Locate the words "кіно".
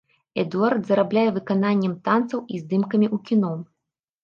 3.31-3.55